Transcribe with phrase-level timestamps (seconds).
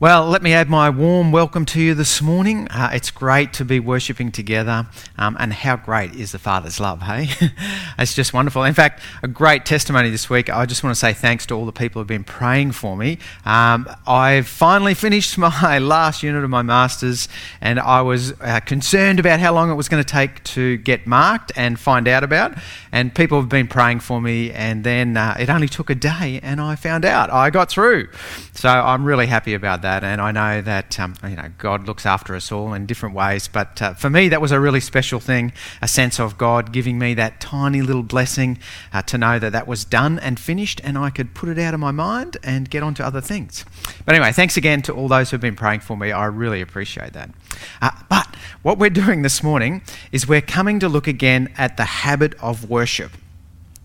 [0.00, 2.68] Well, let me add my warm welcome to you this morning.
[2.68, 4.86] Uh, it's great to be worshipping together,
[5.16, 7.30] um, and how great is the Father's love, hey?
[7.98, 8.62] it's just wonderful.
[8.62, 10.50] In fact, a great testimony this week.
[10.50, 13.18] I just want to say thanks to all the people who've been praying for me.
[13.44, 17.28] Um, I've finally finished my last unit of my Masters,
[17.60, 21.08] and I was uh, concerned about how long it was going to take to get
[21.08, 22.56] marked and find out about.
[22.92, 26.38] And people have been praying for me, and then uh, it only took a day,
[26.40, 28.10] and I found out I got through.
[28.54, 31.86] So I'm really happy about that that, and I know that um, you know God
[31.86, 33.48] looks after us all in different ways.
[33.48, 36.98] But uh, for me, that was a really special thing, a sense of God giving
[36.98, 38.58] me that tiny little blessing
[38.92, 41.72] uh, to know that that was done and finished, and I could put it out
[41.72, 43.64] of my mind and get on to other things.
[44.04, 46.12] But anyway, thanks again to all those who've been praying for me.
[46.12, 47.30] I really appreciate that.
[47.80, 51.84] Uh, but what we're doing this morning is we're coming to look again at the
[51.84, 53.12] habit of worship.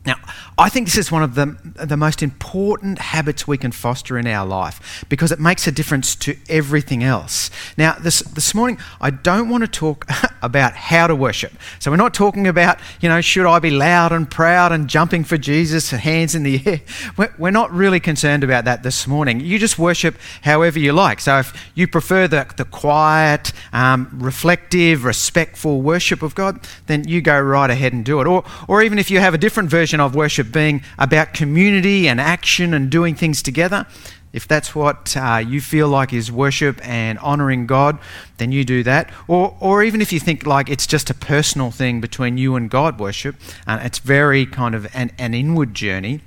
[0.06, 0.16] Now,
[0.58, 4.28] I think this is one of the, the most important habits we can foster in
[4.28, 7.50] our life because it makes a difference to everything else.
[7.78, 10.06] Now, this, this morning, I don't want to talk
[10.42, 11.54] about how to worship.
[11.80, 15.24] So, we're not talking about, you know, should I be loud and proud and jumping
[15.24, 16.82] for Jesus, hands in the air.
[17.38, 19.40] We're, not really concerned about that this morning.
[19.40, 21.20] You just worship however you like.
[21.20, 27.22] So, if you prefer the, the quiet, um, reflective, respectful worship of God, then you
[27.22, 28.28] go right ahead and do it.
[28.28, 32.20] Or, or even if you have a different version of worship, being about community and
[32.20, 33.86] action and doing things together,
[34.34, 38.00] if that's what uh, you feel like is worship and honouring God,
[38.38, 39.12] then you do that.
[39.28, 42.70] Or, or even if you think like it's just a personal thing between you and
[42.70, 43.36] God worship,
[43.68, 46.22] uh, it's very kind of an, an inward journey,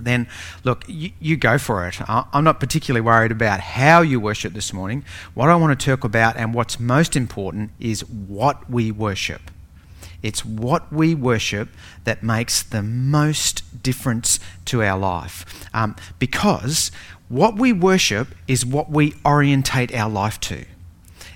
[0.00, 0.26] then
[0.64, 1.98] look, you, you, go for it.
[2.08, 5.04] I'm not particularly worried about how you worship this morning.
[5.34, 9.50] What I want to talk about and what's most important is what we worship.
[10.22, 11.68] It's what we worship
[12.04, 15.68] that makes the most difference to our life.
[15.72, 16.90] Um, because
[17.28, 20.64] what we worship is what we orientate our life to.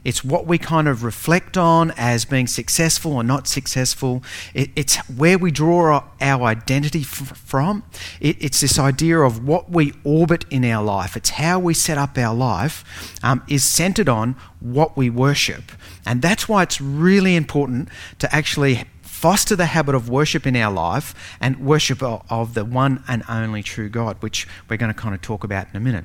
[0.04, 4.22] It's what we kind of reflect on as being successful or not successful.
[4.52, 7.84] It, it's where we draw our identity f- from.
[8.20, 11.16] It, it's this idea of what we orbit in our life.
[11.16, 12.84] It's how we set up our life
[13.22, 15.72] um, is centered on what we worship.
[16.06, 17.88] And that's why it's really important
[18.18, 23.02] to actually foster the habit of worship in our life and worship of the one
[23.08, 26.04] and only true God, which we're going to kind of talk about in a minute.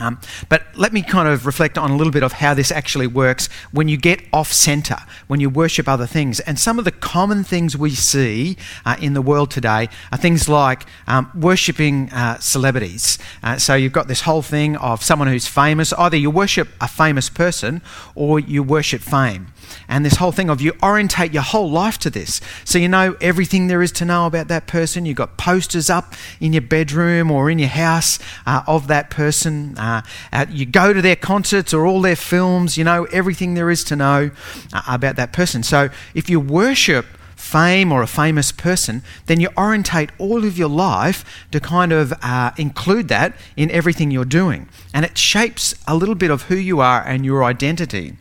[0.00, 3.06] Um, but let me kind of reflect on a little bit of how this actually
[3.06, 6.40] works when you get off center, when you worship other things.
[6.40, 10.48] And some of the common things we see uh, in the world today are things
[10.48, 13.18] like um, worshipping uh, celebrities.
[13.42, 15.92] Uh, so you've got this whole thing of someone who's famous.
[15.94, 17.82] Either you worship a famous person
[18.14, 19.48] or you worship fame
[19.88, 22.40] and this whole thing of you orientate your whole life to this.
[22.64, 25.06] So you know everything there is to know about that person.
[25.06, 29.76] You've got posters up in your bedroom or in your house uh, of that person.
[29.78, 30.02] Uh,
[30.32, 32.76] uh, you go to their concerts or all their films.
[32.76, 34.30] You know everything there is to know
[34.72, 35.62] uh, about that person.
[35.62, 37.06] So if you worship
[37.38, 42.12] fame or a famous person, then you orientate all of your life to kind of
[42.20, 44.68] uh, include that in everything you're doing.
[44.92, 48.16] And it shapes a little bit of who you are and your identity.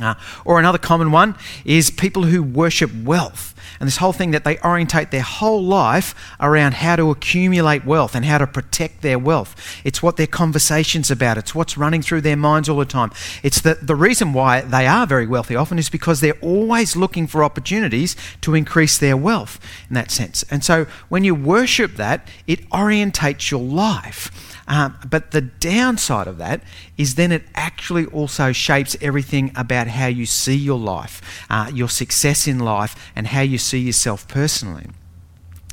[0.00, 0.14] Uh,
[0.44, 1.34] or another common one
[1.64, 3.54] is people who worship wealth.
[3.80, 8.14] And this whole thing that they orientate their whole life around how to accumulate wealth
[8.14, 9.80] and how to protect their wealth.
[9.84, 11.38] It's what their conversation's about.
[11.38, 13.10] It's what's running through their minds all the time.
[13.42, 17.26] It's the, the reason why they are very wealthy often is because they're always looking
[17.26, 19.58] for opportunities to increase their wealth
[19.88, 20.44] in that sense.
[20.50, 24.55] And so when you worship that, it orientates your life.
[24.68, 26.60] Um, but the downside of that
[26.96, 31.88] is then it actually also shapes everything about how you see your life, uh, your
[31.88, 34.86] success in life, and how you see yourself personally.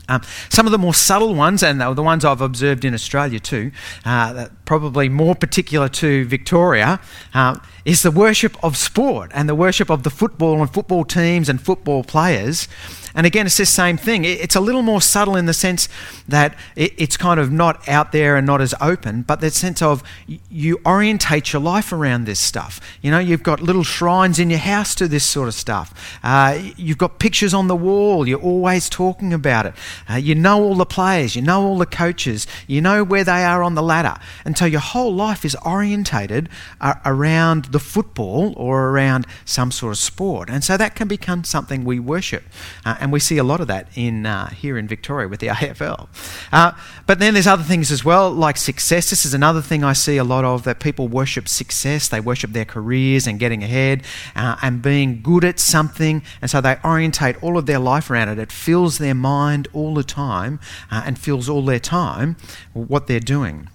[0.09, 3.72] Um, some of the more subtle ones, and the ones I've observed in Australia too,
[4.06, 7.00] uh, probably more particular to Victoria,
[7.34, 11.50] uh, is the worship of sport and the worship of the football and football teams
[11.50, 12.68] and football players.
[13.16, 14.25] And again, it's the same thing.
[14.25, 15.88] It's a little more subtle in the sense
[16.28, 20.02] that it's kind of not out there and not as open, but the sense of
[20.50, 22.80] you orientate your life around this stuff.
[23.04, 26.18] You know, you've got little shrines in your house to this sort of stuff.
[26.24, 28.27] Uh, you've got pictures on the wall.
[28.27, 29.75] You're always talking about it.
[30.10, 31.36] Uh, you know all the players.
[31.36, 32.48] You know all the coaches.
[32.68, 34.19] You know where they are on the ladder.
[34.45, 36.50] And so your whole life is orientated
[36.81, 40.50] uh, around the football or around some sort of sport.
[40.50, 42.44] And so that can become something we worship.
[42.86, 45.48] Uh, and we see a lot of that in uh, here in Victoria with the
[45.54, 46.07] AFL.
[46.51, 46.72] Uh,
[47.06, 49.10] but then there's other things as well, like success.
[49.10, 52.07] This is another thing I see a lot of that people worship success.
[52.07, 54.04] They worship their careers and getting ahead
[54.36, 58.30] uh, and being good at something, and so they orientate all of their life around
[58.30, 58.39] it.
[58.39, 60.59] It fills their mind all the time
[60.91, 62.35] uh, and fills all their time
[62.74, 63.68] what they're doing.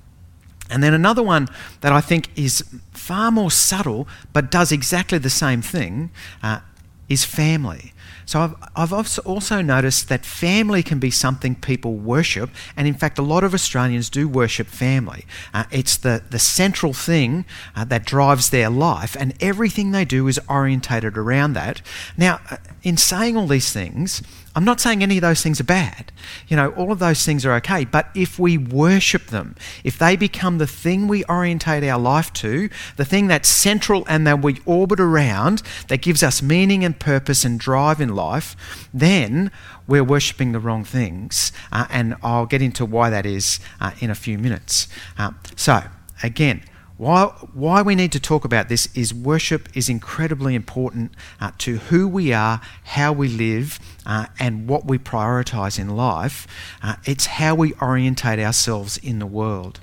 [0.71, 1.49] And then another one
[1.81, 2.63] that I think is
[2.93, 6.11] far more subtle but does exactly the same thing
[6.43, 6.61] uh,
[7.09, 7.93] is family.
[8.29, 8.55] So I've,
[8.93, 13.43] I've also noticed that family can be something people worship, and in fact, a lot
[13.43, 15.25] of Australians do worship family.
[15.55, 20.29] Uh, it's the, the central thing uh, that drives their life, and everything they do
[20.29, 21.81] is orientated around that.
[22.19, 24.23] Now, uh, in saying all these things,
[24.59, 26.11] I'm not saying any of those things are bad.
[26.49, 27.85] You know, all of those things are okay.
[27.85, 32.69] But if we worship them, if they become the thing we orientate our life to,
[32.97, 37.45] the thing that's central and that we orbit around, that gives us meaning and purpose
[37.45, 39.53] and drive in life, then
[39.87, 41.53] we're worshipping the wrong things.
[41.71, 44.89] Uh, and I'll get into why that is uh, in a few minutes.
[45.17, 45.85] Uh, so,
[46.25, 46.65] again,
[46.99, 51.77] why, why we need to talk about this is worship is incredibly important uh, to
[51.77, 53.79] who we are, how we live,
[54.09, 56.49] uh, and what we prioritize in life.
[56.83, 59.79] Uh, it's how we orientate ourselves in the world.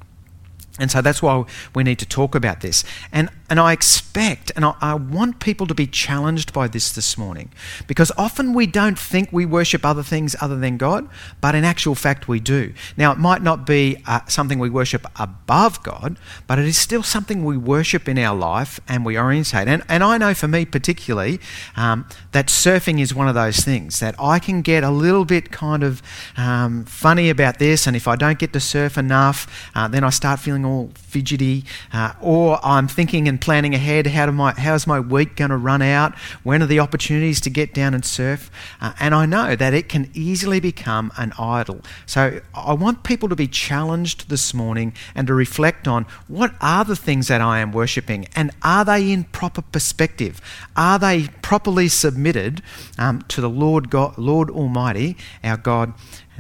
[0.78, 2.84] And so that's why we need to talk about this.
[3.14, 7.18] And, and I expect and I, I, want people to be challenged by this this
[7.18, 7.52] morning
[7.88, 11.08] because often we don't think we worship other things other than God,
[11.42, 12.74] but in actual fact we do.
[12.98, 17.04] Now, it might not be uh, something we worship above God, but it is still
[17.04, 19.68] something we worship in our life and we orientate.
[19.68, 21.40] And, and I know for me particularly
[21.76, 25.52] um, that surfing is one of those things that I can get a little bit
[25.52, 26.02] kind of
[26.36, 27.86] um, funny about this.
[27.86, 31.64] And if I don't get to surf enough, uh, then I start feeling all fidgety,
[31.94, 35.58] uh, or I'm thinking and planning ahead how do my, how's my week going to
[35.58, 36.18] run out?
[36.44, 38.50] When are the opportunities to get down and surf?
[38.80, 41.82] Uh, and I know that it can easily become an idol.
[42.06, 46.86] So I want people to be challenged this morning and to reflect on what are
[46.86, 50.40] the things that I am worshipping and are they in proper perspective?
[50.78, 52.62] Are they properly submitted
[52.98, 55.94] um, to the Lord God, Lord Almighty, our God,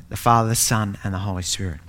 [0.07, 1.81] the Father, the Son, and the Holy Spirit?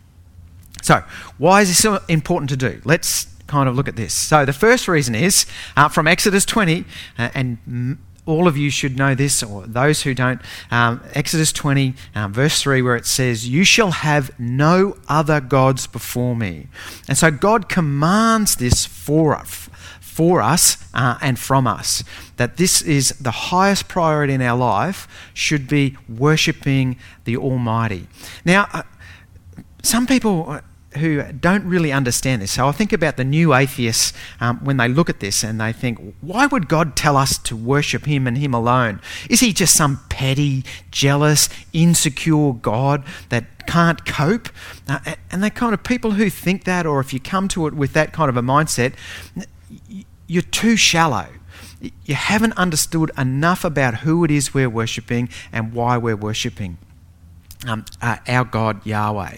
[0.83, 1.05] So,
[1.39, 2.81] why is this so important to do?
[2.85, 4.13] Let's kind of look at this.
[4.13, 5.47] So, the first reason is
[5.77, 6.85] uh, from Exodus 20,
[7.19, 10.41] uh, and all of you should know this, or those who don't.
[10.71, 15.87] Um, Exodus 20, um, verse 3, where it says, You shall have no other gods
[15.87, 16.67] before me.
[17.09, 19.71] And so, God commands this for us.
[20.01, 22.03] For us uh, and from us,
[22.39, 28.07] that this is the highest priority in our life, should be worshipping the Almighty.
[28.43, 28.83] Now, uh,
[29.83, 30.61] some people uh,
[30.97, 32.53] who don't really understand this.
[32.53, 35.73] So I think about the new atheists um, when they look at this and they
[35.73, 39.01] think, why would God tell us to worship Him and Him alone?
[39.29, 44.49] Is He just some petty, jealous, insecure God that can't cope?
[44.89, 47.75] Uh, and they kind of people who think that, or if you come to it
[47.75, 48.95] with that kind of a mindset,
[50.27, 51.27] you're too shallow.
[52.05, 56.79] You haven't understood enough about who it is we're worshipping and why we're worshipping
[57.67, 59.37] um, uh, our God Yahweh.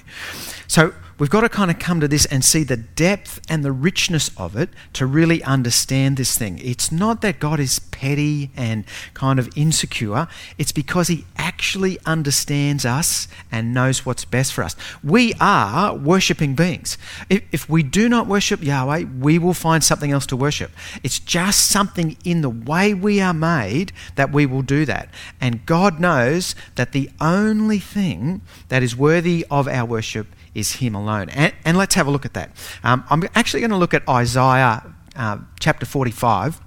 [0.66, 3.72] So we've got to kind of come to this and see the depth and the
[3.72, 6.58] richness of it to really understand this thing.
[6.62, 8.84] It's not that God is petty and
[9.14, 14.76] kind of insecure, it's because He actually understands us and knows what's best for us.
[15.02, 16.96] We are worshipping beings.
[17.28, 20.70] If, if we do not worship Yahweh, we will find something else to worship.
[21.02, 25.08] It's just something in the way we are made that we will do that.
[25.40, 30.94] And God knows that the only thing that is worthy of our worship is Him
[30.94, 31.28] alone.
[31.30, 32.50] And, and let's have a look at that.
[32.82, 36.60] Um, I'm actually going to look at Isaiah uh, chapter 45,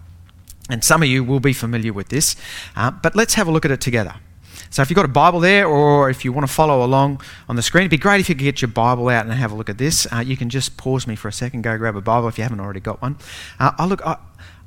[0.70, 2.36] and some of you will be familiar with this,
[2.76, 4.16] uh, but let's have a look at it together.
[4.70, 7.58] So if you've got a Bible there, or if you want to follow along on
[7.58, 9.56] the screen, it'd be great if you could get your Bible out and have a
[9.56, 10.08] look at this.
[10.12, 12.44] Uh, you can just pause me for a second, go grab a Bible if you
[12.44, 13.18] haven't already got one.
[13.60, 14.06] Uh, I look.
[14.06, 14.18] I,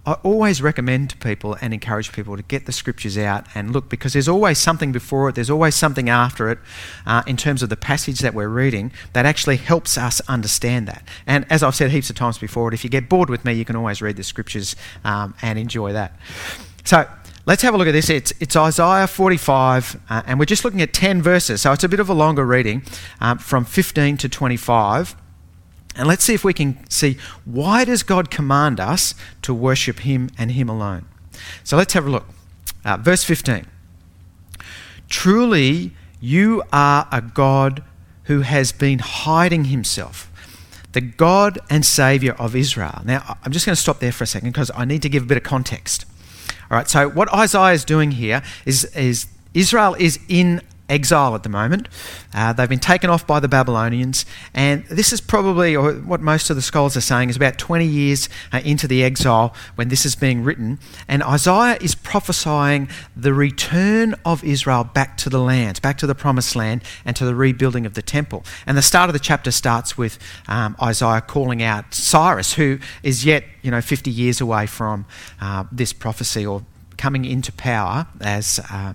[0.06, 3.88] I always recommend to people and encourage people to get the scriptures out and look
[3.88, 6.58] because there's always something before it, there's always something after it
[7.06, 11.08] uh, in terms of the passage that we're reading that actually helps us understand that.
[11.26, 13.64] And as I've said heaps of times before, if you get bored with me, you
[13.64, 16.18] can always read the scriptures um, and enjoy that.
[16.84, 17.08] So
[17.46, 18.10] let's have a look at this.
[18.10, 21.88] It's, it's Isaiah 45, uh, and we're just looking at 10 verses, so it's a
[21.88, 22.82] bit of a longer reading
[23.22, 25.16] um, from 15 to 25.
[25.96, 30.30] And let's see if we can see why does God command us to worship him
[30.36, 31.06] and him alone.
[31.62, 32.26] So let's have a look.
[32.84, 33.66] Uh, verse 15.
[35.08, 37.82] Truly you are a God
[38.24, 40.30] who has been hiding himself,
[40.92, 43.02] the God and Savior of Israel.
[43.04, 45.24] Now, I'm just going to stop there for a second because I need to give
[45.24, 46.06] a bit of context.
[46.70, 51.42] All right, so what Isaiah is doing here is, is Israel is in exile at
[51.42, 51.88] the moment.
[52.34, 56.50] Uh, they've been taken off by the Babylonians, and this is probably, or what most
[56.50, 60.04] of the scholars are saying, is about 20 years uh, into the exile when this
[60.04, 60.78] is being written.
[61.08, 66.14] And Isaiah is prophesying the return of Israel back to the land, back to the
[66.14, 68.44] promised land, and to the rebuilding of the temple.
[68.66, 73.24] And the start of the chapter starts with um, Isaiah calling out Cyrus, who is
[73.24, 75.06] yet, you know, 50 years away from
[75.40, 76.62] uh, this prophecy or
[76.96, 78.94] coming into power as uh,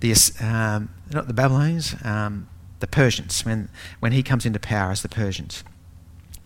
[0.00, 2.48] the um, not the Babylonians, um,
[2.80, 3.68] the Persians, when,
[4.00, 5.64] when he comes into power as the Persians.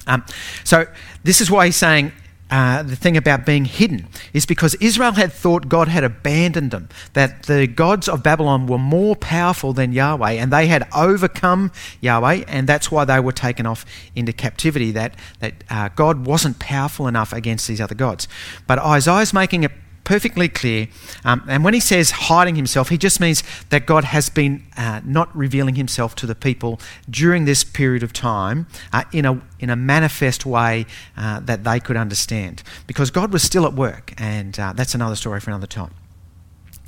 [0.07, 0.25] Um,
[0.65, 0.87] so,
[1.23, 2.13] this is why he's saying
[2.53, 6.91] uh, the thing about being hidden is because Israel had thought God had abandoned them,
[7.15, 12.45] that the gods of Babylon were more powerful than Yahweh, and they had overcome Yahweh,
[12.47, 17.07] and that's why they were taken off into captivity, that, that uh, God wasn't powerful
[17.07, 18.29] enough against these other gods.
[18.67, 19.73] But Isaiah's making it
[20.05, 20.89] perfectly clear.
[21.25, 25.01] Um, and when he says hiding himself, he just means that God has been uh,
[25.05, 29.71] not revealing himself to the people during this period of time uh, in, a, in
[29.71, 32.63] a manifest way uh, that they could understand.
[32.87, 35.95] Because God was still at work, and uh, that's another story for another time.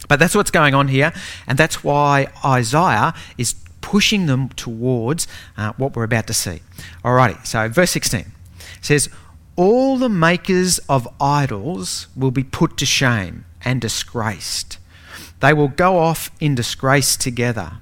[0.09, 1.12] But that's what's going on here,
[1.47, 6.61] and that's why Isaiah is pushing them towards uh, what we're about to see.
[7.04, 8.33] Alrighty, so verse 16
[8.80, 9.09] says,
[9.56, 14.78] all the makers of idols will be put to shame and disgraced.
[15.40, 17.78] They will go off in disgrace together.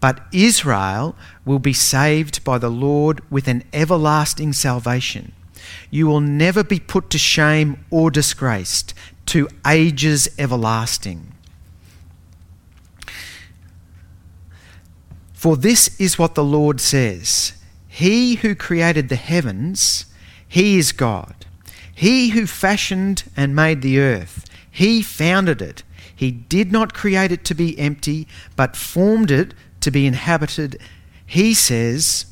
[0.00, 5.32] But Israel will be saved by the Lord with an everlasting salvation.
[5.90, 8.94] You will never be put to shame or disgraced
[9.26, 11.32] to ages everlasting.
[15.32, 17.54] For this is what the Lord says
[17.88, 20.06] He who created the heavens
[20.48, 21.34] he is God.
[21.94, 25.82] He who fashioned and made the earth, He founded it.
[26.14, 30.78] He did not create it to be empty, but formed it to be inhabited.
[31.24, 32.26] He says,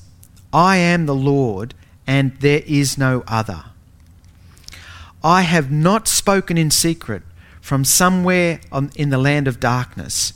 [0.52, 1.74] I am the Lord,
[2.06, 3.64] and there is no other.
[5.22, 7.22] I have not spoken in secret
[7.60, 8.60] from somewhere
[8.94, 10.34] in the land of darkness.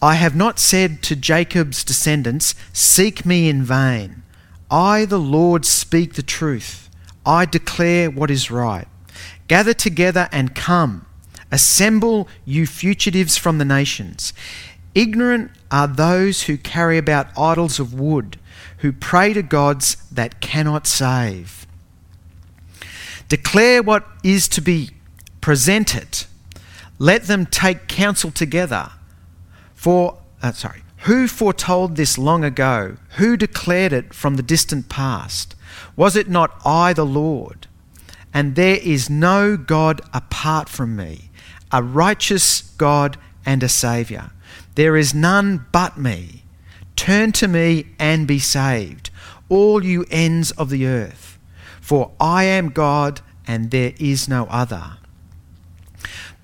[0.00, 4.22] I have not said to Jacob's descendants, Seek me in vain.
[4.70, 6.90] I, the Lord, speak the truth.
[7.24, 8.86] I declare what is right.
[9.48, 11.06] Gather together and come.
[11.50, 14.32] Assemble, you fugitives from the nations.
[14.94, 18.38] Ignorant are those who carry about idols of wood,
[18.78, 21.66] who pray to gods that cannot save.
[23.28, 24.90] Declare what is to be
[25.40, 26.26] presented.
[26.98, 28.90] Let them take counsel together.
[29.74, 32.96] For, uh, sorry, who foretold this long ago?
[33.16, 35.54] Who declared it from the distant past?
[35.96, 37.66] Was it not I, the Lord?
[38.34, 41.30] And there is no God apart from me,
[41.72, 44.32] a righteous God and a Saviour.
[44.74, 46.44] There is none but me.
[46.96, 49.10] Turn to me and be saved,
[49.48, 51.38] all you ends of the earth.
[51.80, 54.98] For I am God and there is no other.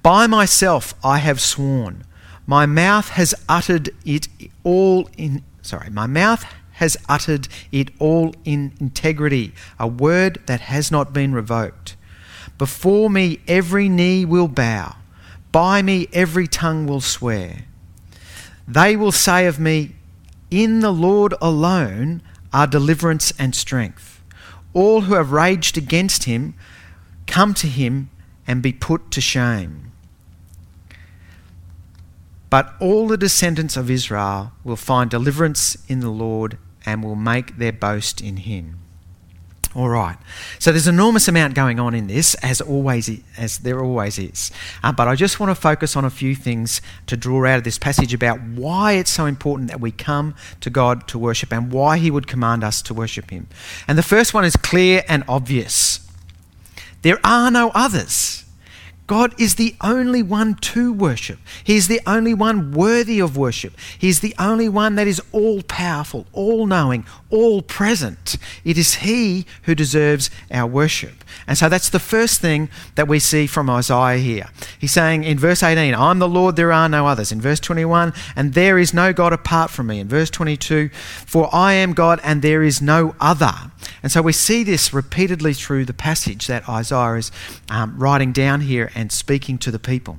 [0.03, 2.05] By myself I have sworn
[2.47, 4.29] my mouth has uttered it
[4.63, 10.91] all in sorry, my mouth has uttered it all in integrity, a word that has
[10.91, 11.97] not been revoked.
[12.59, 14.97] Before me every knee will bow,
[15.53, 17.65] by me every tongue will swear.
[18.67, 19.95] They will say of me,
[20.51, 22.23] In the Lord alone
[22.53, 24.23] are deliverance and strength.
[24.73, 26.55] All who have raged against him
[27.27, 28.11] come to him
[28.47, 29.93] and be put to shame.
[32.55, 36.57] But all the descendants of Israel will find deliverance in the Lord
[36.87, 38.79] and will make their boast in him.
[39.75, 40.17] All right.
[40.61, 44.53] So there's an enormous amount going on in this, as always, as there always is.
[44.85, 47.65] Uh, but I just want to focus on a few things to draw out of
[47.65, 51.73] this passage about why it's so important that we come to God to worship and
[51.73, 53.49] why He would command us to worship Him.
[53.89, 56.09] And the first one is clear and obvious.
[57.03, 58.34] There are no others.
[59.07, 61.39] God is the only one to worship.
[61.63, 63.75] He is the only one worthy of worship.
[63.99, 68.37] He is the only one that is all powerful, all knowing, all present.
[68.65, 71.23] It is He who deserves our worship.
[71.47, 74.49] And so that's the first thing that we see from Isaiah here.
[74.79, 77.31] He's saying in verse 18, I'm the Lord, there are no others.
[77.33, 80.01] In verse 21, and there is no God apart from me.
[80.01, 80.89] In verse 22,
[81.27, 83.53] for I am God and there is no other.
[84.03, 87.33] And so we see this repeatedly through the passage that Isaiah is
[87.71, 90.19] um, writing down here and speaking to the people.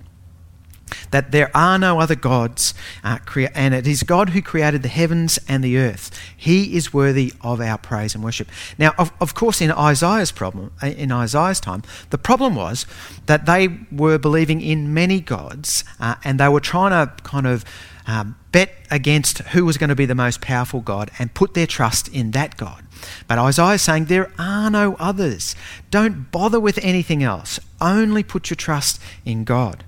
[1.09, 4.87] That there are no other gods, uh, crea- and it is God who created the
[4.87, 6.11] heavens and the earth.
[6.37, 8.49] He is worthy of our praise and worship.
[8.77, 12.85] Now, of, of course, in Isaiah's problem, uh, in Isaiah's time, the problem was
[13.25, 17.65] that they were believing in many gods, uh, and they were trying to kind of
[18.07, 21.67] um, bet against who was going to be the most powerful God and put their
[21.67, 22.83] trust in that God.
[23.27, 25.55] But Isaiah is saying there are no others.
[25.91, 27.59] Don't bother with anything else.
[27.81, 29.83] Only put your trust in God.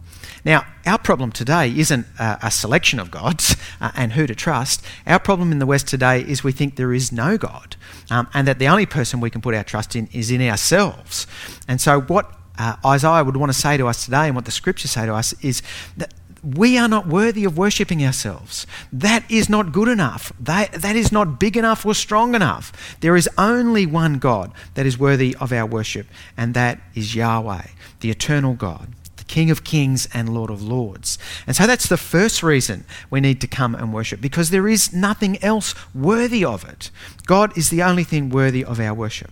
[0.46, 4.84] Now, our problem today isn't uh, a selection of gods uh, and who to trust.
[5.06, 7.76] Our problem in the West today is we think there is no God
[8.10, 11.28] um, and that the only person we can put our trust in is in ourselves.
[11.68, 14.52] And so, what uh, Isaiah would want to say to us today and what the
[14.52, 15.62] scriptures say to us is
[15.98, 16.14] that
[16.56, 18.66] we are not worthy of worshipping ourselves.
[18.94, 20.32] That is not good enough.
[20.40, 22.72] That, that is not big enough or strong enough.
[23.02, 27.68] There is only one God that is worthy of our worship, and that is Yahweh,
[28.00, 28.94] the eternal God.
[29.18, 31.20] The King of Kings and Lord of Lords.
[31.46, 34.94] And so that's the first reason we need to come and worship, because there is
[34.94, 36.92] nothing else worthy of it.
[37.26, 39.32] God is the only thing worthy of our worship.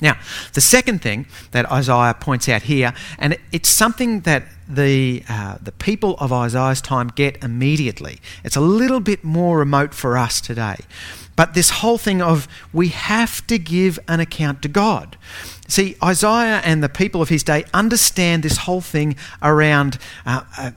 [0.00, 0.18] Now,
[0.52, 5.72] the second thing that Isaiah points out here, and it's something that the, uh, the
[5.72, 8.20] people of Isaiah's time get immediately.
[8.44, 10.76] It's a little bit more remote for us today.
[11.34, 15.16] But this whole thing of we have to give an account to God.
[15.68, 20.74] See, Isaiah and the people of his day understand this whole thing around uh, a,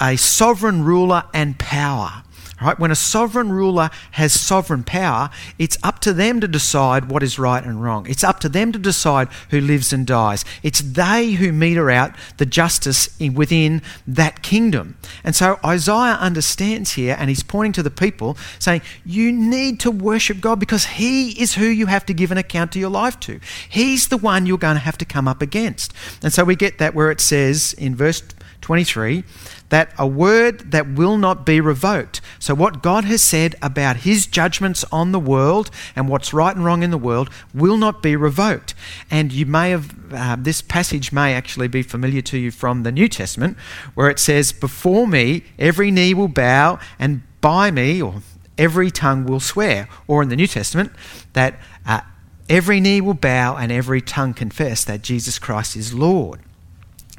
[0.00, 2.22] a sovereign ruler and power.
[2.62, 2.78] Right?
[2.78, 7.38] When a sovereign ruler has sovereign power, it's up to them to decide what is
[7.38, 8.06] right and wrong.
[8.08, 10.44] It's up to them to decide who lives and dies.
[10.62, 14.96] It's they who meter out the justice in, within that kingdom.
[15.24, 19.90] And so Isaiah understands here, and he's pointing to the people, saying, You need to
[19.90, 23.18] worship God because He is who you have to give an account to your life
[23.20, 23.40] to.
[23.68, 25.92] He's the one you're going to have to come up against.
[26.22, 28.22] And so we get that where it says in verse
[28.64, 29.24] 23
[29.68, 32.22] that a word that will not be revoked.
[32.38, 36.64] So, what God has said about his judgments on the world and what's right and
[36.64, 38.74] wrong in the world will not be revoked.
[39.10, 42.92] And you may have, uh, this passage may actually be familiar to you from the
[42.92, 43.58] New Testament,
[43.94, 48.22] where it says, Before me every knee will bow, and by me, or
[48.56, 49.88] every tongue will swear.
[50.06, 50.90] Or in the New Testament,
[51.34, 52.00] that uh,
[52.48, 56.40] every knee will bow and every tongue confess that Jesus Christ is Lord.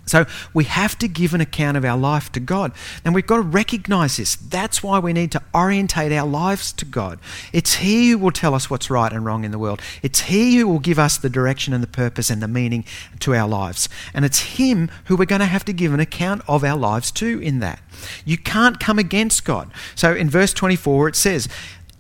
[0.06, 2.74] So we have to give an account of our life to God.
[3.04, 4.36] And we've got to recognize this.
[4.36, 7.20] That's why we need to orientate our lives to God.
[7.52, 9.82] It's He who will tell us what's right and wrong in the world.
[10.04, 12.86] It's He who will give us the direction and the purpose and the meaning
[13.22, 13.90] to our lives.
[14.14, 17.12] And it's Him who we're going to have to give an account of our lives
[17.14, 17.80] to in that.
[18.26, 19.72] You can't come against God.
[19.96, 21.50] So in verse 24 it says,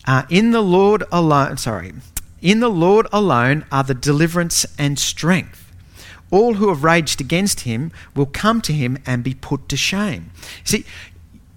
[0.05, 1.93] uh, In the Lord alone, sorry,
[2.39, 5.64] in the Lord alone are the deliverance and strength
[6.35, 10.31] all who have raged against him will come to him and be put to shame.
[10.65, 10.85] See,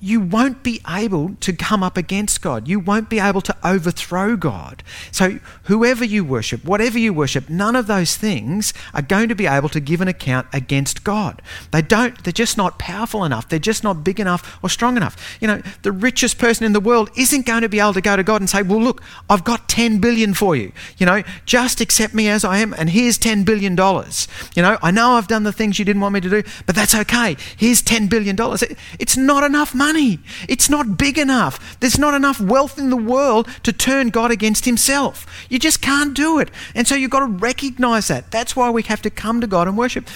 [0.01, 2.69] you won't be able to come up against God.
[2.69, 4.85] You won't be able to overthrow God.
[5.11, 9.47] So, whoever you worship, whatever you worship, none of those things are going to be
[9.47, 11.43] able to give an account against God.
[11.73, 13.49] They don't, they're just not powerful enough.
[13.49, 15.37] They're just not big enough or strong enough.
[15.41, 18.17] You know, the richest person in the world isn't going to be able to go
[18.17, 20.71] to God and say, Well, look, I've got 10 billion for you.
[20.99, 24.29] You know, just accept me as I am, and here's 10 billion dollars.
[24.55, 26.77] You know, I know I've done the things you didn't want me to do, but
[26.77, 27.37] that's okay.
[27.57, 28.63] Here's 10 billion dollars.
[29.01, 30.19] It's not enough money money.
[30.49, 31.79] It's not big enough.
[31.81, 35.27] There's not enough wealth in the world to turn God against himself.
[35.49, 36.51] You just can't do it.
[36.75, 38.31] And so you've got to recognize that.
[38.31, 40.09] That's why we have to come to God and worship.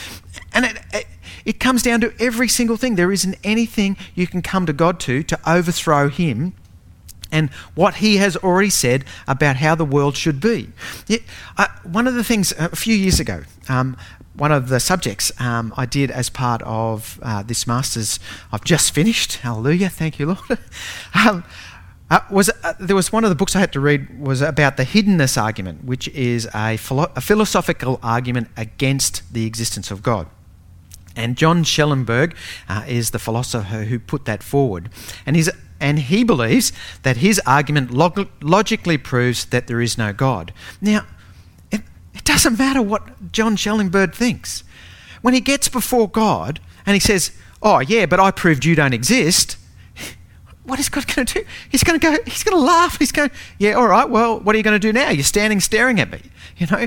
[0.53, 1.07] And it, it,
[1.45, 2.97] it comes down to every single thing.
[2.97, 6.55] There isn't anything you can come to God to to overthrow him
[7.31, 10.69] and what he has already said about how the world should be.
[11.57, 13.97] uh, one of the things a few years ago, um,
[14.35, 18.18] one of the subjects um, I did as part of uh, this master's,
[18.51, 19.37] I've just finished.
[19.37, 20.59] Hallelujah, thank you, Lord.
[21.14, 21.45] um,
[22.11, 24.77] uh, was uh, there was one of the books I had to read was about
[24.77, 30.29] the hiddenness argument, which is a, philo- a philosophical argument against the existence of God.
[31.16, 32.37] And John Schellenberg
[32.68, 34.90] uh, is the philosopher who put that forward,
[35.25, 40.12] and he's and he believes that his argument log- logically proves that there is no
[40.12, 40.53] God.
[40.81, 41.07] Now
[42.23, 44.63] it doesn't matter what John Schellenberg thinks.
[45.23, 48.95] When he gets before God and he says, Oh, yeah, but I proved you don't
[48.95, 49.57] exist,
[50.63, 51.47] what is God going to do?
[51.69, 52.97] He's going to go, he's going to laugh.
[52.97, 55.11] He's going, Yeah, all right, well, what are you going to do now?
[55.11, 56.21] You're standing staring at me.
[56.59, 56.87] You know,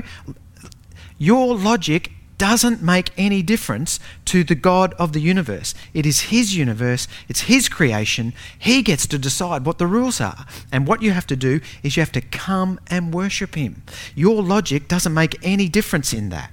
[1.18, 5.74] your logic doesn't make any difference to the God of the universe.
[5.94, 8.32] It is His universe, it's His creation.
[8.58, 10.46] He gets to decide what the rules are.
[10.70, 13.82] And what you have to do is you have to come and worship Him.
[14.14, 16.50] Your logic doesn't make any difference in that.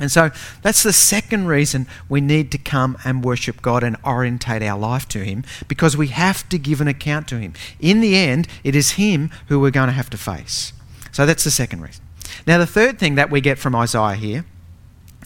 [0.00, 0.30] And so
[0.62, 5.06] that's the second reason we need to come and worship God and orientate our life
[5.10, 7.52] to Him because we have to give an account to Him.
[7.78, 10.72] In the end, it is Him who we're going to have to face.
[11.12, 12.02] So that's the second reason.
[12.46, 14.44] Now, the third thing that we get from Isaiah here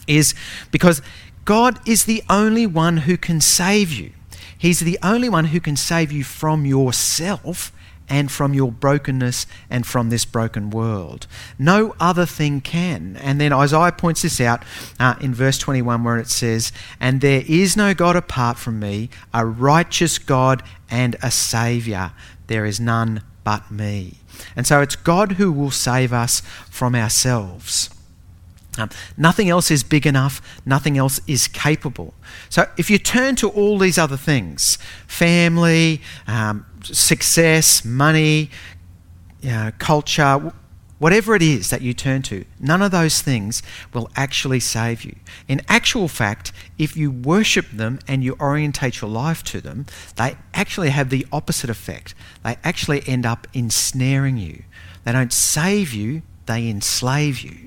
[0.07, 0.33] is
[0.71, 1.01] because
[1.45, 4.11] God is the only one who can save you.
[4.57, 7.71] He's the only one who can save you from yourself
[8.09, 11.27] and from your brokenness and from this broken world.
[11.59, 13.17] No other thing can.
[13.17, 14.63] And then Isaiah points this out
[14.99, 19.09] uh, in verse 21 where it says, And there is no God apart from me,
[19.33, 22.13] a righteous God and a Saviour.
[22.47, 24.15] There is none but me.
[24.55, 27.89] And so it's God who will save us from ourselves.
[28.77, 32.13] Um, nothing else is big enough, nothing else is capable.
[32.49, 38.49] So if you turn to all these other things family, um, success, money,
[39.43, 40.51] know, culture,
[40.99, 43.61] whatever it is that you turn to, none of those things
[43.93, 45.15] will actually save you.
[45.47, 49.85] In actual fact, if you worship them and you orientate your life to them,
[50.15, 52.15] they actually have the opposite effect.
[52.43, 54.63] They actually end up ensnaring you.
[55.03, 57.66] They don't save you, they enslave you.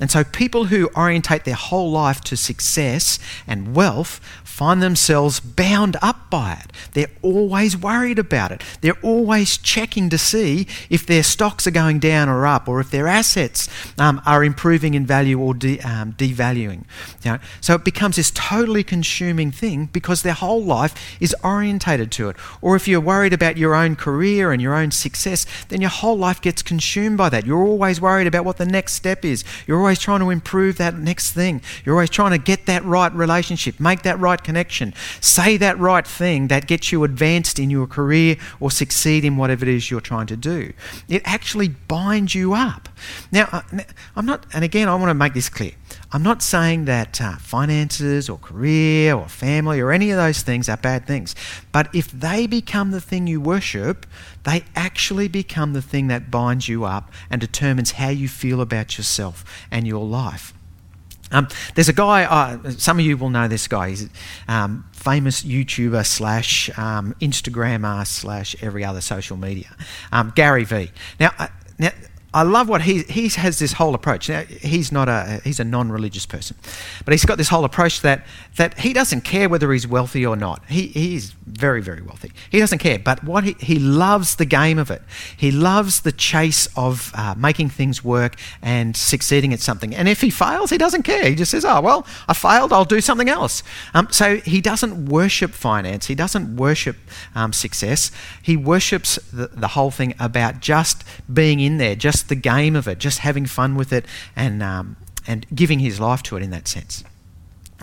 [0.00, 4.20] And so people who orientate their whole life to success and wealth
[4.54, 6.72] find themselves bound up by it.
[6.92, 8.62] They're always worried about it.
[8.82, 12.90] They're always checking to see if their stocks are going down or up, or if
[12.90, 16.84] their assets um, are improving in value or de- um, devaluing.
[17.24, 17.38] You know?
[17.60, 22.36] So it becomes this totally consuming thing because their whole life is orientated to it.
[22.62, 26.16] Or if you're worried about your own career and your own success, then your whole
[26.16, 27.44] life gets consumed by that.
[27.44, 29.44] You're always worried about what the next step is.
[29.66, 31.62] You're always trying to improve that next thing.
[31.84, 36.06] You're always trying to get that right relationship, make that right connection, say that right
[36.06, 40.00] thing that gets you advanced in your career or succeed in whatever it is you're
[40.00, 40.72] trying to do.
[41.08, 42.88] It actually binds you up.
[43.32, 43.62] Now,
[44.16, 45.72] I'm not, and again, I want to make this clear.
[46.12, 50.68] I'm not saying that uh, finances or career or family or any of those things
[50.68, 51.34] are bad things.
[51.72, 54.06] But if they become the thing you worship,
[54.44, 58.96] they actually become the thing that binds you up and determines how you feel about
[58.96, 60.54] yourself and your life.
[61.32, 63.88] Um, there's a guy, uh, some of you will know this guy.
[63.88, 64.08] He's a
[64.52, 69.74] um, famous YouTuber slash um, Instagrammer slash every other social media.
[70.12, 70.92] Um, Gary Vee.
[71.18, 71.90] Now, uh, now
[72.34, 74.28] I love what he he has this whole approach.
[74.28, 76.56] Now he's not a he's a non-religious person,
[77.04, 80.34] but he's got this whole approach that that he doesn't care whether he's wealthy or
[80.34, 80.60] not.
[80.68, 82.32] He he's very very wealthy.
[82.50, 85.02] He doesn't care, but what he he loves the game of it.
[85.36, 89.94] He loves the chase of uh, making things work and succeeding at something.
[89.94, 91.28] And if he fails, he doesn't care.
[91.28, 92.72] He just says, "Oh well, I failed.
[92.72, 93.62] I'll do something else."
[93.94, 96.06] Um, so he doesn't worship finance.
[96.06, 96.96] He doesn't worship
[97.36, 98.10] um, success.
[98.42, 102.88] He worships the, the whole thing about just being in there, just the game of
[102.88, 106.50] it, just having fun with it and, um, and giving his life to it in
[106.50, 107.04] that sense.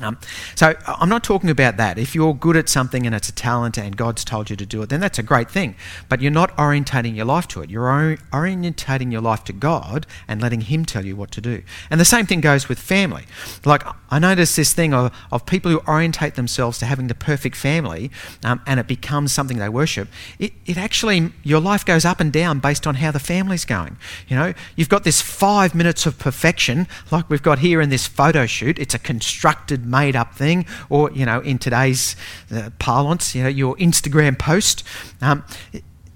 [0.01, 0.17] Um,
[0.55, 1.97] so I'm not talking about that.
[1.97, 4.81] If you're good at something and it's a talent and God's told you to do
[4.81, 5.75] it, then that's a great thing.
[6.09, 7.69] But you're not orientating your life to it.
[7.69, 11.61] You're orientating your life to God and letting Him tell you what to do.
[11.89, 13.25] And the same thing goes with family.
[13.63, 17.55] Like I notice this thing of, of people who orientate themselves to having the perfect
[17.55, 18.11] family
[18.43, 20.09] um, and it becomes something they worship.
[20.37, 23.95] It, it actually, your life goes up and down based on how the family's going.
[24.27, 28.05] You know, you've got this five minutes of perfection, like we've got here in this
[28.05, 28.77] photo shoot.
[28.77, 32.17] It's a constructed made up thing, or, you know, in today's
[32.53, 34.83] uh, parlance, you know, your Instagram post.
[35.21, 35.45] Um,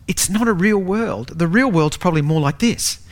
[0.08, 1.40] it's not a real world.
[1.40, 3.05] The real world's probably more like this.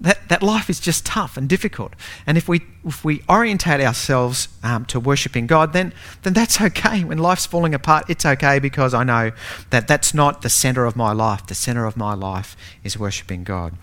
[0.00, 1.92] That, that life is just tough and difficult.
[2.26, 7.04] And if we, if we orientate ourselves um, to worshipping God, then, then that's okay.
[7.04, 9.32] When life's falling apart, it's okay because I know
[9.68, 11.46] that that's not the center of my life.
[11.46, 13.74] The center of my life is worshipping God.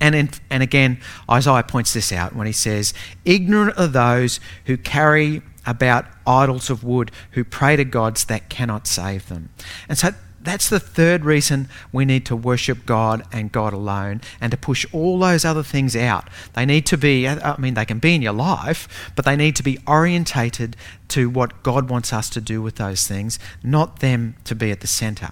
[0.00, 2.94] And, in, and again, Isaiah points this out when he says,
[3.24, 8.86] Ignorant are those who carry about idols of wood, who pray to gods that cannot
[8.86, 9.50] save them.
[9.88, 10.10] And so
[10.44, 14.86] that's the third reason we need to worship God and God alone and to push
[14.92, 16.28] all those other things out.
[16.52, 19.56] They need to be, I mean, they can be in your life, but they need
[19.56, 20.76] to be orientated
[21.08, 24.80] to what God wants us to do with those things, not them to be at
[24.80, 25.30] the center.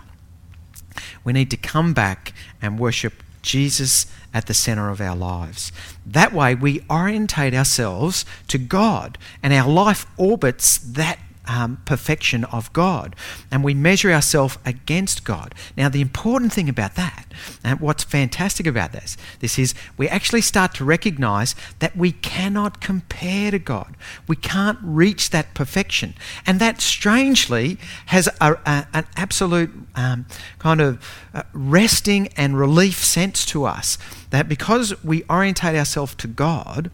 [1.24, 5.72] We need to come back and worship Jesus at the center of our lives.
[6.06, 12.72] That way, we orientate ourselves to God, and our life orbits that um, perfection of
[12.72, 13.16] God.
[13.50, 15.54] And we measure ourselves against God.
[15.76, 17.26] Now, the important thing about that,
[17.64, 22.80] and what's fantastic about this, this is we actually start to recognize that we cannot
[22.80, 23.96] compare to God.
[24.26, 26.14] We can't reach that perfection.
[26.46, 30.26] And that strangely has a, a, an absolute um,
[30.58, 33.98] kind of uh, resting and relief sense to us
[34.30, 36.90] that because we orientate ourselves to God,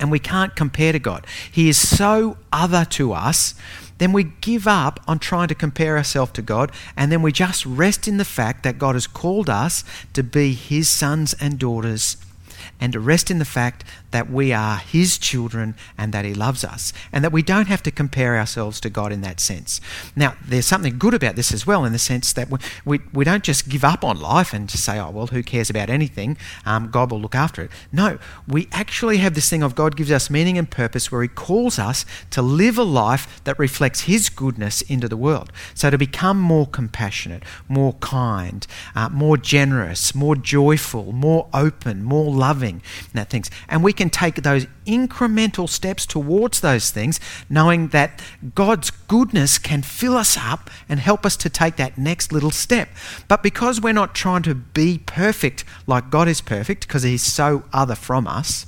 [0.00, 1.26] and we can't compare to God.
[1.50, 3.54] He is so other to us,
[3.98, 7.64] then we give up on trying to compare ourselves to God, and then we just
[7.64, 12.16] rest in the fact that God has called us to be His sons and daughters.
[12.82, 16.64] And to rest in the fact that we are His children and that He loves
[16.64, 19.80] us, and that we don't have to compare ourselves to God in that sense.
[20.16, 23.24] Now, there's something good about this as well, in the sense that we, we, we
[23.24, 26.36] don't just give up on life and just say, oh, well, who cares about anything?
[26.66, 27.70] Um, God will look after it.
[27.92, 28.18] No,
[28.48, 31.78] we actually have this thing of God gives us meaning and purpose where He calls
[31.78, 35.52] us to live a life that reflects His goodness into the world.
[35.72, 38.66] So to become more compassionate, more kind,
[38.96, 42.71] uh, more generous, more joyful, more open, more loving,
[43.12, 43.50] that things.
[43.68, 48.22] And we can take those incremental steps towards those things, knowing that
[48.54, 52.88] God's goodness can fill us up and help us to take that next little step.
[53.28, 57.64] But because we're not trying to be perfect like God is perfect, because He's so
[57.72, 58.66] other from us,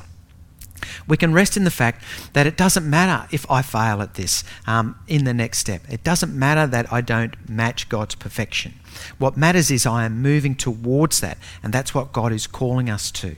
[1.07, 4.45] we can rest in the fact that it doesn't matter if I fail at this
[4.67, 5.83] um, in the next step.
[5.91, 8.75] It doesn't matter that I don't match God's perfection.
[9.19, 13.11] What matters is I am moving towards that, and that's what God is calling us
[13.13, 13.37] to.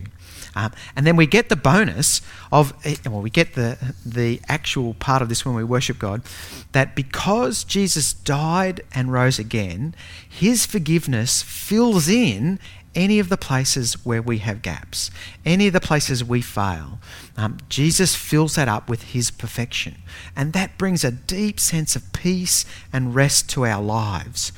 [0.57, 4.95] Um, and then we get the bonus of, eh, well, we get the, the actual
[4.95, 6.23] part of this when we worship God,
[6.73, 9.95] that because Jesus died and rose again,
[10.27, 12.59] his forgiveness fills in
[12.95, 15.11] any of the places where we have gaps,
[15.45, 16.99] any of the places we fail.
[17.37, 19.97] Um, Jesus fills that up with his perfection.
[20.35, 22.65] And that brings a deep sense of peace
[22.95, 24.51] and rest to our lives.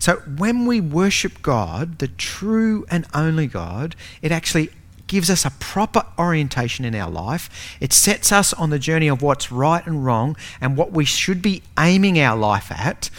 [0.00, 4.70] So when we worship God, the true and only God, it actually
[5.06, 7.76] gives us a proper orientation in our life.
[7.80, 11.42] It sets us on the journey of what's right and wrong and what we should
[11.42, 13.10] be aiming our life at.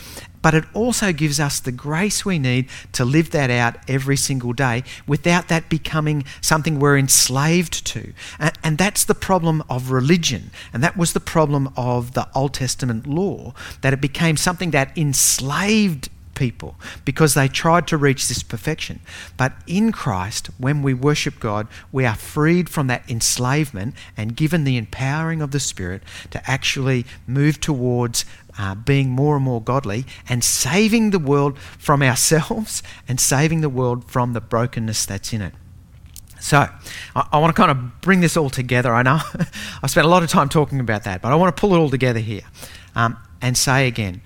[0.41, 4.53] But it also gives us the grace we need to live that out every single
[4.53, 8.13] day without that becoming something we're enslaved to.
[8.39, 10.49] And, and, that's the problem of religion.
[10.73, 14.97] And that was the problem of the Old Testament law, that it became something that
[14.97, 16.09] enslaved
[16.41, 16.73] people
[17.05, 18.99] because they tried to reach this perfection.
[19.37, 24.63] But in Christ, when we worship God, we are freed from that enslavement and given
[24.63, 26.01] the empowering of the Spirit
[26.31, 28.25] to actually move towards
[28.57, 33.69] uh, being more and more godly and saving the world from ourselves and saving the
[33.69, 35.53] world from the brokenness that's in it.
[36.39, 36.57] So,
[37.15, 38.95] I, I want to kind of bring this all together.
[38.95, 39.19] I know
[39.83, 41.77] I've spent a lot of time talking about that, but I want to pull it
[41.77, 42.41] all together here
[42.95, 44.23] um, and say again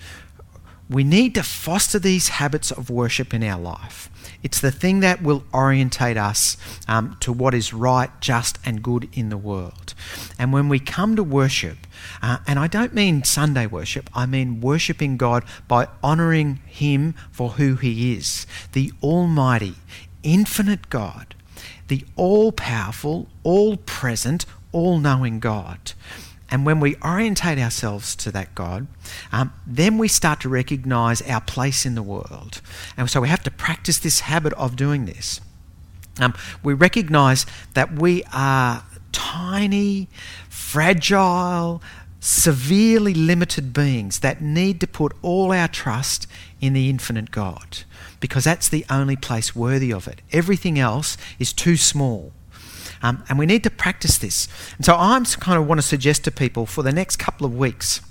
[0.89, 4.09] we need to foster these habits of worship in our life.
[4.43, 9.09] It's the thing that will orientate us um, to what is right, just, and good
[9.13, 9.95] in the world.
[10.37, 11.77] And when we come to worship,
[12.21, 17.51] uh, and I don't mean Sunday worship, I mean worshipping God by honouring Him for
[17.51, 19.75] who He is the Almighty,
[20.21, 21.33] infinite God,
[21.87, 25.93] the all powerful, all present, all knowing God.
[26.49, 28.87] And when we orientate ourselves to that God,
[29.31, 32.61] um, then we start to recognize our place in the world.
[32.95, 35.41] And so we have to practice this habit of doing this.
[36.19, 40.07] Um, we recognize that we are tiny,
[40.49, 41.81] fragile,
[42.19, 46.27] severely limited beings that need to put all our trust
[46.61, 47.83] in the infinite God
[48.19, 50.21] because that's the only place worthy of it.
[50.31, 52.31] Everything else is too small.
[53.05, 54.47] Um, and we need to practice this.
[54.77, 57.55] And so I'm kind of want to suggest to people for the next couple of
[57.55, 58.01] weeks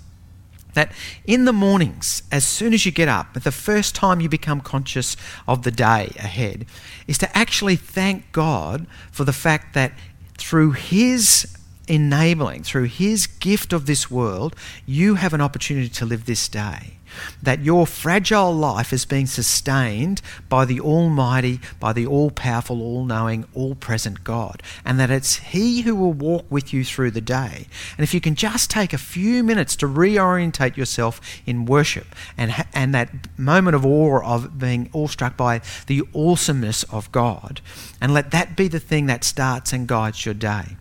[0.75, 0.93] that
[1.25, 5.17] in the mornings, as soon as you get up, the first time you become conscious
[5.49, 6.67] of the day ahead,
[7.09, 9.93] is to actually thank God for the fact that
[10.39, 11.57] through His
[11.89, 14.55] enabling, through His gift of this world,
[14.87, 16.99] you have an opportunity to live this day
[17.43, 23.05] that your fragile life is being sustained by the Almighty, by the all powerful, all
[23.05, 27.21] knowing, all present God, and that it's He who will walk with you through the
[27.21, 27.67] day.
[27.97, 32.53] And if you can just take a few minutes to reorientate yourself in worship and,
[32.73, 37.61] and that moment of awe of being awestruck by the awesomeness of God,
[38.01, 40.77] and let that be the thing that starts and guides your day.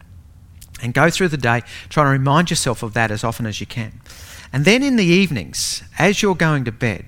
[0.82, 3.66] And go through the day trying to remind yourself of that as often as you
[3.66, 4.02] can.
[4.54, 7.06] And then in the evenings, as you're going to bed,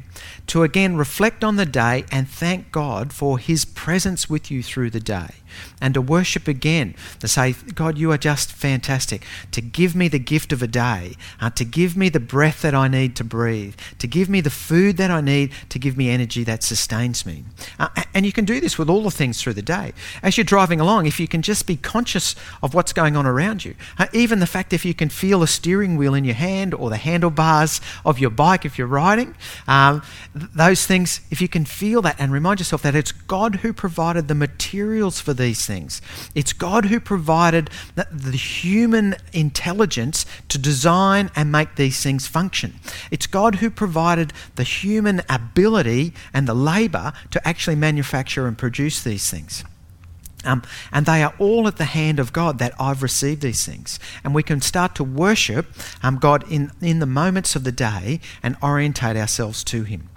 [0.47, 4.89] to again reflect on the day and thank God for His presence with you through
[4.89, 5.29] the day
[5.81, 10.19] and to worship again, to say, God, you are just fantastic, to give me the
[10.19, 13.75] gift of a day, uh, to give me the breath that I need to breathe,
[13.99, 17.43] to give me the food that I need, to give me energy that sustains me.
[17.79, 19.93] Uh, and you can do this with all the things through the day.
[20.23, 23.65] As you're driving along, if you can just be conscious of what's going on around
[23.65, 26.73] you, uh, even the fact if you can feel a steering wheel in your hand
[26.73, 29.35] or the handlebars of your bike if you're riding,
[29.67, 30.01] um,
[30.35, 34.27] those things, if you can feel that and remind yourself that it's God who provided
[34.27, 36.01] the materials for these things.
[36.35, 42.73] It's God who provided the, the human intelligence to design and make these things function.
[43.11, 49.01] It's God who provided the human ability and the labour to actually manufacture and produce
[49.01, 49.63] these things.
[50.43, 53.99] Um, and they are all at the hand of God that I've received these things.
[54.23, 55.67] And we can start to worship
[56.03, 60.09] um, God in, in the moments of the day and orientate ourselves to Him.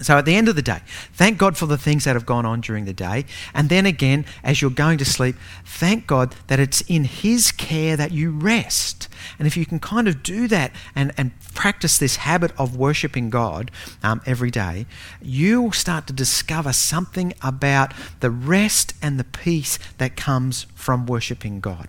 [0.00, 0.80] So at the end of the day,
[1.12, 3.24] thank God for the things that have gone on during the day.
[3.54, 7.96] And then again, as you're going to sleep, thank God that it's in His care
[7.96, 9.08] that you rest.
[9.38, 13.30] And if you can kind of do that and, and practice this habit of worshipping
[13.30, 13.70] God
[14.02, 14.86] um, every day,
[15.22, 21.06] you will start to discover something about the rest and the peace that comes from
[21.06, 21.88] worshipping God.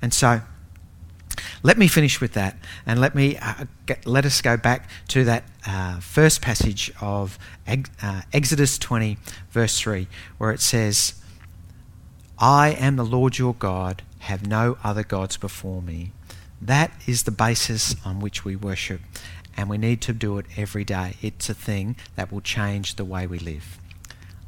[0.00, 0.42] And so,
[1.62, 5.24] let me finish with that and let me uh, get, let us go back to
[5.24, 9.18] that uh, first passage of uh, Exodus 20,
[9.50, 11.14] verse 3, where it says,
[12.38, 16.12] I am the Lord your God, have no other gods before me.
[16.60, 19.00] That is the basis on which we worship,
[19.56, 21.16] and we need to do it every day.
[21.22, 23.78] It's a thing that will change the way we live.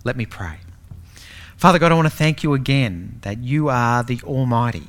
[0.04, 0.58] Let me pray.
[1.56, 4.88] Father God, I want to thank you again that you are the Almighty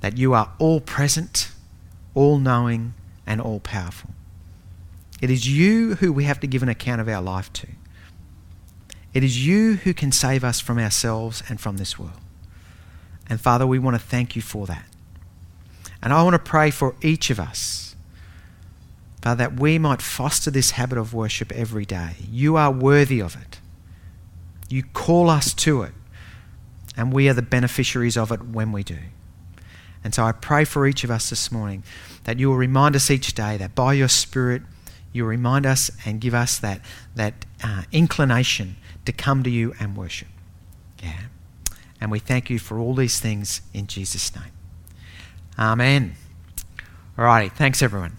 [0.00, 1.50] that you are all present,
[2.14, 2.94] all knowing,
[3.26, 4.10] and all powerful.
[5.20, 7.68] It is you who we have to give an account of our life to.
[9.12, 12.20] It is you who can save us from ourselves and from this world.
[13.28, 14.86] And Father, we want to thank you for that.
[16.02, 17.94] And I want to pray for each of us,
[19.20, 22.16] Father, that we might foster this habit of worship every day.
[22.30, 23.60] You are worthy of it.
[24.68, 25.92] You call us to it,
[26.96, 28.98] and we are the beneficiaries of it when we do.
[30.02, 31.82] And so I pray for each of us this morning
[32.24, 34.62] that you will remind us each day that by your Spirit,
[35.12, 36.80] you will remind us and give us that,
[37.14, 40.28] that uh, inclination to come to you and worship.
[41.02, 41.20] Yeah.
[42.00, 44.52] And we thank you for all these things in Jesus' name.
[45.58, 46.14] Amen.
[47.18, 47.50] All righty.
[47.50, 48.16] Thanks, everyone.